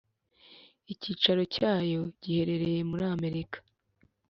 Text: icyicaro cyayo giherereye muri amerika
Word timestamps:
icyicaro 0.93 1.41
cyayo 1.55 2.01
giherereye 2.21 2.81
muri 2.89 3.03
amerika 3.15 3.57